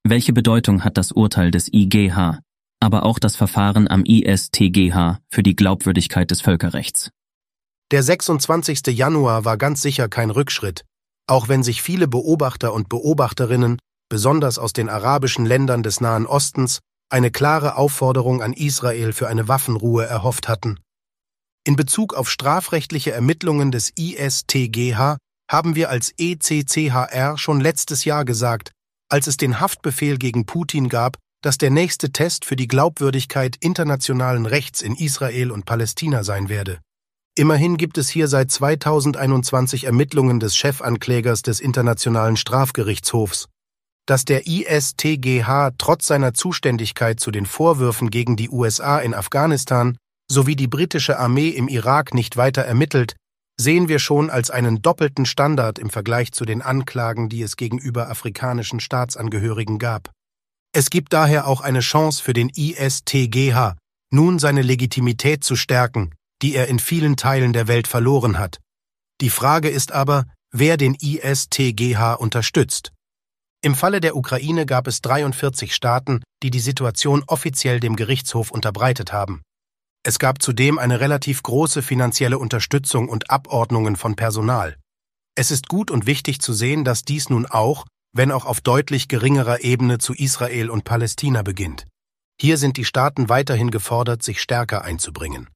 Welche 0.04 0.32
Bedeutung 0.32 0.84
hat 0.84 0.98
das 0.98 1.12
Urteil 1.12 1.50
des 1.50 1.72
IGH, 1.72 2.40
aber 2.82 3.04
auch 3.04 3.18
das 3.18 3.36
Verfahren 3.36 3.88
am 3.88 4.04
ISTGH 4.04 5.20
für 5.30 5.42
die 5.42 5.54
Glaubwürdigkeit 5.54 6.30
des 6.30 6.40
Völkerrechts? 6.40 7.10
Der 7.92 8.02
26. 8.02 8.88
Januar 8.88 9.44
war 9.44 9.56
ganz 9.56 9.82
sicher 9.82 10.08
kein 10.08 10.30
Rückschritt, 10.30 10.84
auch 11.28 11.48
wenn 11.48 11.62
sich 11.62 11.80
viele 11.80 12.08
Beobachter 12.08 12.72
und 12.72 12.88
Beobachterinnen, 12.88 13.78
besonders 14.08 14.58
aus 14.58 14.72
den 14.72 14.88
arabischen 14.88 15.46
Ländern 15.46 15.82
des 15.82 16.00
Nahen 16.00 16.26
Ostens, 16.26 16.80
eine 17.08 17.30
klare 17.30 17.76
Aufforderung 17.76 18.42
an 18.42 18.52
Israel 18.52 19.12
für 19.12 19.28
eine 19.28 19.46
Waffenruhe 19.46 20.04
erhofft 20.04 20.48
hatten. 20.48 20.80
In 21.64 21.76
Bezug 21.76 22.14
auf 22.14 22.28
strafrechtliche 22.28 23.12
Ermittlungen 23.12 23.70
des 23.70 23.90
ISTGH 23.96 25.18
haben 25.50 25.74
wir 25.76 25.90
als 25.90 26.12
ECCHR 26.18 27.38
schon 27.38 27.60
letztes 27.60 28.04
Jahr 28.04 28.24
gesagt, 28.24 28.72
als 29.08 29.26
es 29.26 29.36
den 29.36 29.60
Haftbefehl 29.60 30.16
gegen 30.16 30.46
Putin 30.46 30.88
gab, 30.88 31.18
dass 31.42 31.58
der 31.58 31.70
nächste 31.70 32.12
Test 32.12 32.44
für 32.44 32.56
die 32.56 32.68
Glaubwürdigkeit 32.68 33.56
internationalen 33.60 34.46
Rechts 34.46 34.80
in 34.80 34.94
Israel 34.94 35.50
und 35.50 35.66
Palästina 35.66 36.24
sein 36.24 36.48
werde. 36.48 36.78
Immerhin 37.34 37.76
gibt 37.76 37.98
es 37.98 38.08
hier 38.08 38.28
seit 38.28 38.50
2021 38.50 39.84
Ermittlungen 39.84 40.38
des 40.38 40.56
Chefanklägers 40.56 41.42
des 41.42 41.60
Internationalen 41.60 42.36
Strafgerichtshofs. 42.36 43.48
Dass 44.06 44.24
der 44.24 44.46
ISTGH 44.46 45.70
trotz 45.78 46.06
seiner 46.06 46.34
Zuständigkeit 46.34 47.20
zu 47.20 47.30
den 47.30 47.46
Vorwürfen 47.46 48.10
gegen 48.10 48.36
die 48.36 48.50
USA 48.50 48.98
in 48.98 49.14
Afghanistan 49.14 49.96
sowie 50.30 50.56
die 50.56 50.68
britische 50.68 51.18
Armee 51.18 51.48
im 51.48 51.68
Irak 51.68 52.14
nicht 52.14 52.36
weiter 52.36 52.62
ermittelt, 52.62 53.16
sehen 53.58 53.88
wir 53.88 53.98
schon 53.98 54.30
als 54.30 54.50
einen 54.50 54.82
doppelten 54.82 55.24
Standard 55.26 55.78
im 55.78 55.90
Vergleich 55.90 56.32
zu 56.32 56.44
den 56.44 56.62
Anklagen, 56.62 57.28
die 57.28 57.42
es 57.42 57.56
gegenüber 57.56 58.10
afrikanischen 58.10 58.80
Staatsangehörigen 58.80 59.78
gab. 59.78 60.10
Es 60.74 60.88
gibt 60.88 61.12
daher 61.12 61.46
auch 61.46 61.60
eine 61.60 61.80
Chance 61.80 62.22
für 62.22 62.32
den 62.32 62.48
ISTGH, 62.48 63.76
nun 64.10 64.38
seine 64.38 64.62
Legitimität 64.62 65.44
zu 65.44 65.54
stärken, 65.54 66.14
die 66.40 66.54
er 66.54 66.68
in 66.68 66.78
vielen 66.78 67.16
Teilen 67.16 67.52
der 67.52 67.68
Welt 67.68 67.86
verloren 67.86 68.38
hat. 68.38 68.58
Die 69.20 69.30
Frage 69.30 69.68
ist 69.68 69.92
aber, 69.92 70.24
wer 70.50 70.78
den 70.78 70.94
ISTGH 70.94 72.14
unterstützt. 72.14 72.92
Im 73.62 73.74
Falle 73.74 74.00
der 74.00 74.16
Ukraine 74.16 74.66
gab 74.66 74.86
es 74.86 75.02
43 75.02 75.74
Staaten, 75.74 76.22
die 76.42 76.50
die 76.50 76.58
Situation 76.58 77.22
offiziell 77.26 77.78
dem 77.78 77.94
Gerichtshof 77.94 78.50
unterbreitet 78.50 79.12
haben. 79.12 79.42
Es 80.02 80.18
gab 80.18 80.42
zudem 80.42 80.78
eine 80.78 81.00
relativ 81.00 81.42
große 81.42 81.82
finanzielle 81.82 82.38
Unterstützung 82.38 83.08
und 83.08 83.30
Abordnungen 83.30 83.94
von 83.94 84.16
Personal. 84.16 84.76
Es 85.36 85.50
ist 85.50 85.68
gut 85.68 85.90
und 85.90 86.06
wichtig 86.06 86.40
zu 86.40 86.52
sehen, 86.52 86.84
dass 86.84 87.04
dies 87.04 87.30
nun 87.30 87.46
auch, 87.46 87.86
wenn 88.12 88.30
auch 88.30 88.44
auf 88.44 88.60
deutlich 88.60 89.08
geringerer 89.08 89.64
Ebene 89.64 89.98
zu 89.98 90.12
Israel 90.12 90.70
und 90.70 90.84
Palästina 90.84 91.42
beginnt. 91.42 91.86
Hier 92.40 92.56
sind 92.56 92.76
die 92.76 92.84
Staaten 92.84 93.28
weiterhin 93.28 93.70
gefordert, 93.70 94.22
sich 94.22 94.40
stärker 94.40 94.84
einzubringen. 94.84 95.48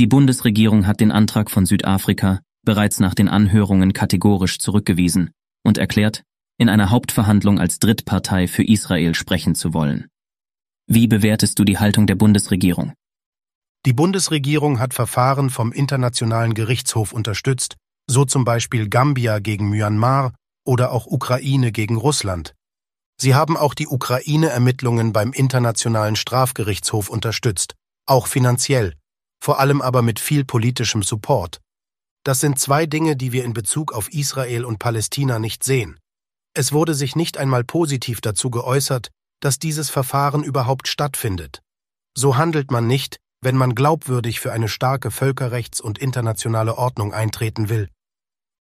Die 0.00 0.06
Bundesregierung 0.06 0.86
hat 0.86 1.00
den 1.00 1.10
Antrag 1.10 1.50
von 1.50 1.66
Südafrika 1.66 2.40
bereits 2.64 3.00
nach 3.00 3.14
den 3.14 3.28
Anhörungen 3.28 3.92
kategorisch 3.92 4.58
zurückgewiesen 4.58 5.30
und 5.64 5.78
erklärt, 5.78 6.22
in 6.58 6.68
einer 6.68 6.90
Hauptverhandlung 6.90 7.58
als 7.58 7.78
Drittpartei 7.78 8.46
für 8.46 8.64
Israel 8.64 9.14
sprechen 9.14 9.54
zu 9.54 9.74
wollen. 9.74 10.06
Wie 10.86 11.06
bewertest 11.06 11.58
du 11.58 11.64
die 11.64 11.78
Haltung 11.78 12.06
der 12.06 12.14
Bundesregierung? 12.14 12.92
Die 13.86 13.92
Bundesregierung 13.92 14.80
hat 14.80 14.94
Verfahren 14.94 15.50
vom 15.50 15.72
Internationalen 15.72 16.54
Gerichtshof 16.54 17.12
unterstützt, 17.12 17.76
so 18.08 18.24
zum 18.24 18.44
Beispiel 18.44 18.88
Gambia 18.88 19.38
gegen 19.38 19.70
Myanmar 19.70 20.34
oder 20.68 20.92
auch 20.92 21.06
Ukraine 21.06 21.72
gegen 21.72 21.96
Russland. 21.96 22.54
Sie 23.18 23.34
haben 23.34 23.56
auch 23.56 23.72
die 23.72 23.88
Ukraine-Ermittlungen 23.88 25.14
beim 25.14 25.32
Internationalen 25.32 26.14
Strafgerichtshof 26.14 27.08
unterstützt, 27.08 27.74
auch 28.06 28.26
finanziell, 28.26 28.94
vor 29.42 29.58
allem 29.58 29.80
aber 29.80 30.02
mit 30.02 30.20
viel 30.20 30.44
politischem 30.44 31.02
Support. 31.02 31.60
Das 32.22 32.40
sind 32.40 32.58
zwei 32.58 32.84
Dinge, 32.84 33.16
die 33.16 33.32
wir 33.32 33.44
in 33.44 33.54
Bezug 33.54 33.92
auf 33.92 34.12
Israel 34.12 34.66
und 34.66 34.78
Palästina 34.78 35.38
nicht 35.38 35.64
sehen. 35.64 35.98
Es 36.54 36.70
wurde 36.70 36.94
sich 36.94 37.16
nicht 37.16 37.38
einmal 37.38 37.64
positiv 37.64 38.20
dazu 38.20 38.50
geäußert, 38.50 39.08
dass 39.40 39.58
dieses 39.58 39.88
Verfahren 39.88 40.44
überhaupt 40.44 40.86
stattfindet. 40.86 41.62
So 42.14 42.36
handelt 42.36 42.70
man 42.70 42.86
nicht, 42.86 43.16
wenn 43.40 43.56
man 43.56 43.74
glaubwürdig 43.74 44.38
für 44.40 44.52
eine 44.52 44.68
starke 44.68 45.10
Völkerrechts- 45.10 45.80
und 45.80 45.98
internationale 45.98 46.76
Ordnung 46.76 47.14
eintreten 47.14 47.70
will. 47.70 47.88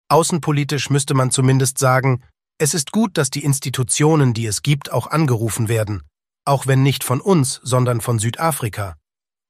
Außenpolitisch 0.09 0.89
müsste 0.89 1.13
man 1.13 1.31
zumindest 1.31 1.77
sagen, 1.77 2.23
es 2.59 2.73
ist 2.73 2.91
gut, 2.91 3.17
dass 3.17 3.29
die 3.29 3.43
Institutionen, 3.43 4.33
die 4.33 4.45
es 4.45 4.61
gibt, 4.61 4.91
auch 4.91 5.07
angerufen 5.07 5.67
werden, 5.67 6.03
auch 6.45 6.65
wenn 6.65 6.81
nicht 6.81 7.03
von 7.03 7.21
uns, 7.21 7.59
sondern 7.63 8.01
von 8.01 8.17
Südafrika. 8.17 8.95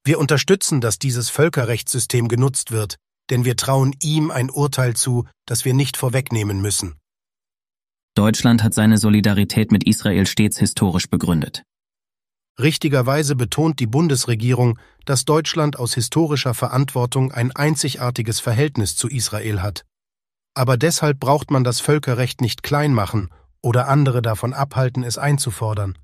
Wir 0.04 0.20
unterstützen, 0.20 0.82
dass 0.82 1.00
dieses 1.00 1.30
Völkerrechtssystem 1.30 2.28
genutzt 2.28 2.72
wird, 2.72 2.96
denn 3.30 3.46
wir 3.46 3.56
trauen 3.56 3.96
ihm 4.02 4.32
ein 4.32 4.50
Urteil 4.50 4.96
zu, 4.96 5.28
das 5.46 5.64
wir 5.64 5.74
nicht 5.74 5.96
vorwegnehmen 5.96 6.60
müssen. 6.60 6.96
Deutschland 8.16 8.64
hat 8.64 8.74
seine 8.74 8.98
Solidarität 8.98 9.72
mit 9.72 9.84
Israel 9.86 10.26
stets 10.26 10.58
historisch 10.58 11.08
begründet. 11.08 11.64
Richtigerweise 12.60 13.36
betont 13.36 13.80
die 13.80 13.86
Bundesregierung, 13.86 14.80
dass 15.06 15.26
Deutschland 15.26 15.78
aus 15.78 15.94
historischer 15.94 16.56
Verantwortung 16.56 17.32
ein 17.32 17.52
einzigartiges 17.56 18.40
Verhältnis 18.40 18.96
zu 18.96 19.08
Israel 19.08 19.62
hat. 19.62 19.86
Aber 20.58 20.76
deshalb 20.76 21.20
braucht 21.20 21.52
man 21.52 21.64
das 21.64 21.80
Völkerrecht 21.80 22.42
nicht 22.42 22.64
klein 22.64 22.92
machen 22.92 23.30
oder 23.62 23.88
andere 23.88 24.24
davon 24.24 24.56
abhalten, 24.56 25.04
es 25.04 25.20
einzufordern. 25.20 26.00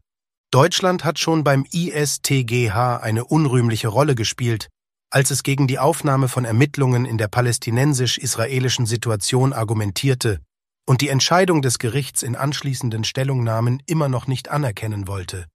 Deutschland 0.51 1.03
hat 1.03 1.17
schon 1.17 1.43
beim 1.43 1.65
ISTGH 1.71 2.97
eine 2.97 3.25
unrühmliche 3.25 3.87
Rolle 3.87 4.13
gespielt, 4.13 4.69
als 5.09 5.31
es 5.31 5.41
gegen 5.41 5.65
die 5.65 5.79
Aufnahme 5.79 6.27
von 6.27 6.45
Ermittlungen 6.45 7.05
in 7.05 7.17
der 7.17 7.29
palästinensisch-israelischen 7.29 8.85
Situation 8.85 9.53
argumentierte 9.53 10.39
und 10.85 11.01
die 11.01 11.09
Entscheidung 11.09 11.63
des 11.63 11.79
Gerichts 11.79 12.21
in 12.21 12.35
anschließenden 12.35 13.05
Stellungnahmen 13.05 13.81
immer 13.87 14.07
noch 14.07 14.27
nicht 14.27 14.51
anerkennen 14.51 15.07
wollte. 15.07 15.47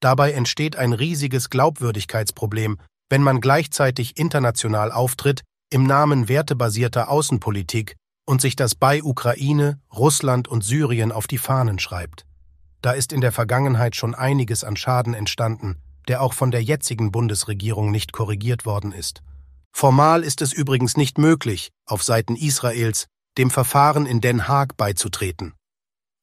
Dabei 0.00 0.32
entsteht 0.32 0.74
ein 0.74 0.94
riesiges 0.94 1.50
Glaubwürdigkeitsproblem, 1.50 2.78
wenn 3.10 3.22
man 3.22 3.42
gleichzeitig 3.42 4.16
international 4.16 4.90
auftritt 4.90 5.42
im 5.70 5.84
Namen 5.84 6.28
wertebasierter 6.28 7.10
Außenpolitik 7.10 7.96
und 8.28 8.42
sich 8.42 8.56
das 8.56 8.74
bei 8.74 9.02
Ukraine, 9.02 9.80
Russland 9.90 10.48
und 10.48 10.62
Syrien 10.62 11.12
auf 11.12 11.26
die 11.26 11.38
Fahnen 11.38 11.78
schreibt. 11.78 12.26
Da 12.82 12.92
ist 12.92 13.14
in 13.14 13.22
der 13.22 13.32
Vergangenheit 13.32 13.96
schon 13.96 14.14
einiges 14.14 14.64
an 14.64 14.76
Schaden 14.76 15.14
entstanden, 15.14 15.78
der 16.08 16.20
auch 16.20 16.34
von 16.34 16.50
der 16.50 16.62
jetzigen 16.62 17.10
Bundesregierung 17.10 17.90
nicht 17.90 18.12
korrigiert 18.12 18.66
worden 18.66 18.92
ist. 18.92 19.22
Formal 19.72 20.22
ist 20.22 20.42
es 20.42 20.52
übrigens 20.52 20.98
nicht 20.98 21.16
möglich, 21.16 21.70
auf 21.86 22.02
Seiten 22.02 22.36
Israels 22.36 23.06
dem 23.38 23.50
Verfahren 23.50 24.04
in 24.04 24.20
Den 24.20 24.46
Haag 24.46 24.76
beizutreten. 24.76 25.54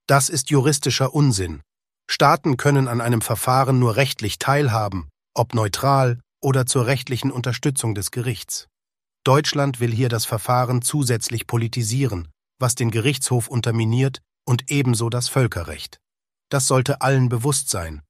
Das 0.06 0.30
ist 0.30 0.52
juristischer 0.52 1.16
Unsinn. 1.16 1.62
Staaten 2.08 2.56
können 2.56 2.88
an 2.88 3.02
einem 3.02 3.22
Verfahren 3.22 3.80
nur 3.80 3.96
rechtlich 3.96 4.38
teilhaben, 4.38 5.10
ob 5.34 5.56
neutral 5.56 6.20
oder 6.40 6.68
zur 6.68 6.86
rechtlichen 6.86 7.32
Unterstützung 7.32 7.96
des 7.96 8.12
Gerichts. 8.12 8.68
Deutschland 9.26 9.80
will 9.80 9.92
hier 9.92 10.08
das 10.08 10.24
Verfahren 10.24 10.84
zusätzlich 10.84 11.48
politisieren, 11.48 12.28
was 12.60 12.76
den 12.76 12.92
Gerichtshof 12.92 13.48
unterminiert 13.48 14.22
und 14.48 14.70
ebenso 14.70 15.10
das 15.10 15.30
Völkerrecht. 15.30 15.98
Das 16.50 16.68
sollte 16.68 17.02
allen 17.02 17.28
bewusst 17.28 17.70
sein. 17.70 18.04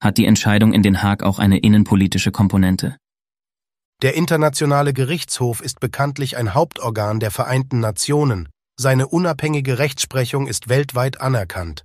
Hat 0.00 0.18
die 0.18 0.26
Entscheidung 0.26 0.72
in 0.74 0.84
Den 0.84 1.02
Haag 1.02 1.24
auch 1.24 1.40
eine 1.40 1.58
innenpolitische 1.58 2.30
Komponente? 2.30 2.96
Der 4.02 4.14
Internationale 4.14 4.92
Gerichtshof 4.92 5.60
ist 5.60 5.80
bekanntlich 5.80 6.36
ein 6.36 6.54
Hauptorgan 6.54 7.18
der 7.18 7.32
Vereinten 7.32 7.80
Nationen. 7.80 8.48
Seine 8.78 9.08
unabhängige 9.08 9.78
Rechtsprechung 9.78 10.46
ist 10.46 10.68
weltweit 10.68 11.20
anerkannt. 11.20 11.84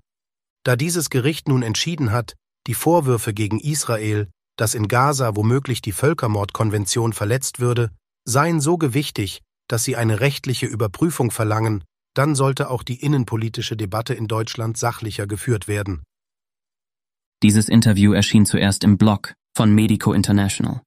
Da 0.64 0.76
dieses 0.76 1.10
Gericht 1.10 1.48
nun 1.48 1.64
entschieden 1.64 2.12
hat, 2.12 2.36
die 2.68 2.76
Vorwürfe 2.76 3.34
gegen 3.34 3.60
Israel, 3.60 4.30
dass 4.58 4.76
in 4.76 4.88
Gaza 4.88 5.36
womöglich 5.36 5.82
die 5.82 5.92
Völkermordkonvention 5.92 7.14
verletzt 7.14 7.60
würde, 7.60 7.90
seien 8.28 8.60
so 8.60 8.78
gewichtig, 8.78 9.42
dass 9.68 9.84
sie 9.84 9.96
eine 9.96 10.20
rechtliche 10.20 10.66
Überprüfung 10.66 11.32
verlangen, 11.32 11.84
dann 12.14 12.36
sollte 12.36 12.70
auch 12.70 12.84
die 12.84 13.02
innenpolitische 13.02 13.78
Debatte 13.78 14.14
in 14.14 14.28
Deutschland 14.28 14.78
sachlicher 14.78 15.28
geführt 15.28 15.68
werden. 15.68 16.04
Dieses 17.42 17.70
Interview 17.70 18.14
erschien 18.14 18.46
zuerst 18.46 18.84
im 18.84 18.98
Blog 18.98 19.34
von 19.56 19.74
Medico 19.74 20.14
International. 20.14 20.82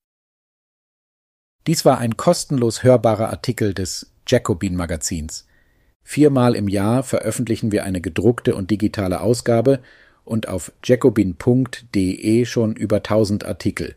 Dies 1.66 1.84
war 1.84 1.98
ein 1.98 2.16
kostenlos 2.16 2.82
hörbarer 2.82 3.30
Artikel 3.30 3.74
des 3.74 4.12
Jacobin 4.26 4.76
Magazins. 4.76 5.46
Viermal 6.02 6.54
im 6.54 6.68
Jahr 6.68 7.02
veröffentlichen 7.02 7.72
wir 7.72 7.84
eine 7.84 8.00
gedruckte 8.00 8.54
und 8.54 8.70
digitale 8.70 9.20
Ausgabe 9.20 9.80
und 10.24 10.48
auf 10.48 10.72
jacobin.de 10.84 12.44
schon 12.44 12.74
über 12.74 12.96
1000 12.96 13.44
Artikel. 13.44 13.96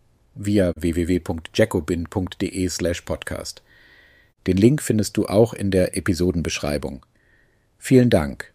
via 0.35 0.73
www.jacobin.de/podcast. 0.75 3.63
Den 4.47 4.57
Link 4.57 4.81
findest 4.81 5.15
du 5.17 5.27
auch 5.27 5.53
in 5.53 5.69
der 5.71 5.95
Episodenbeschreibung. 5.95 7.05
Vielen 7.77 8.09
Dank. 8.09 8.50